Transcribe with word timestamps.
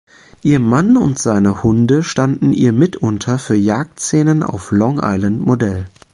Ihr 0.41 0.57
Mann 0.57 0.97
und 0.97 1.19
seine 1.19 1.61
Hunde 1.61 2.01
standen 2.01 2.53
ihr 2.53 2.73
mitunter 2.73 3.37
für 3.37 3.53
Jagdszenen 3.53 4.41
auf 4.41 4.71
Long 4.71 4.99
Island 4.99 5.45
Modell. 5.45 5.85